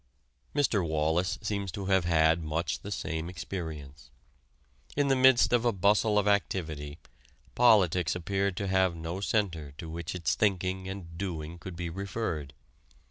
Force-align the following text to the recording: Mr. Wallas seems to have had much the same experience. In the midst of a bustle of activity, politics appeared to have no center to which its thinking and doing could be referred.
Mr. 0.55 0.83
Wallas 0.83 1.37
seems 1.43 1.71
to 1.73 1.85
have 1.85 2.05
had 2.05 2.41
much 2.43 2.79
the 2.79 2.89
same 2.89 3.29
experience. 3.29 4.09
In 4.97 5.09
the 5.09 5.15
midst 5.15 5.53
of 5.53 5.63
a 5.63 5.71
bustle 5.71 6.17
of 6.17 6.27
activity, 6.27 6.97
politics 7.53 8.15
appeared 8.15 8.57
to 8.57 8.67
have 8.67 8.95
no 8.95 9.21
center 9.21 9.73
to 9.77 9.87
which 9.87 10.15
its 10.15 10.33
thinking 10.33 10.89
and 10.89 11.19
doing 11.19 11.59
could 11.59 11.75
be 11.75 11.91
referred. 11.91 12.55